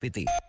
[0.00, 0.47] PT.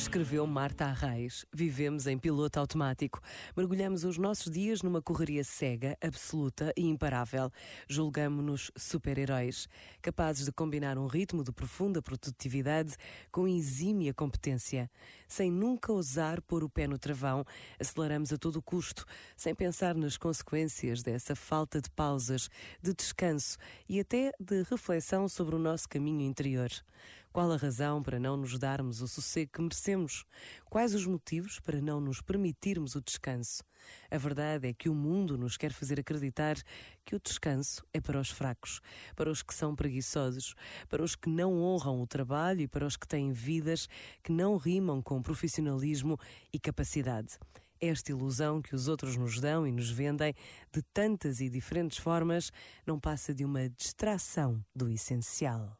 [0.00, 1.44] Escreveu Marta Arraes.
[1.52, 3.20] Vivemos em piloto automático.
[3.54, 7.52] Mergulhamos os nossos dias numa correria cega, absoluta e imparável.
[7.86, 9.68] Julgamo-nos super-heróis,
[10.00, 12.96] capazes de combinar um ritmo de profunda produtividade
[13.30, 14.90] com exímia competência.
[15.28, 17.44] Sem nunca ousar pôr o pé no travão,
[17.78, 19.04] aceleramos a todo custo,
[19.36, 22.48] sem pensar nas consequências dessa falta de pausas,
[22.82, 26.70] de descanso e até de reflexão sobre o nosso caminho interior.
[27.32, 30.24] Qual a razão para não nos darmos o sossego que merecemos?
[30.64, 33.62] Quais os motivos para não nos permitirmos o descanso?
[34.10, 36.56] A verdade é que o mundo nos quer fazer acreditar
[37.04, 38.80] que o descanso é para os fracos,
[39.14, 40.56] para os que são preguiçosos,
[40.88, 43.88] para os que não honram o trabalho e para os que têm vidas
[44.24, 46.18] que não rimam com profissionalismo
[46.52, 47.38] e capacidade
[47.80, 50.34] esta ilusão que os outros nos dão e nos vendem
[50.70, 52.52] de tantas e diferentes formas
[52.86, 55.79] não passa de uma distração do essencial.